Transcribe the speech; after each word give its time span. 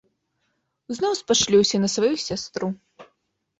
Зноў 0.99 1.13
спашлюся 1.21 1.83
на 1.85 1.89
сваю 1.99 2.11
сястру. 2.27 2.73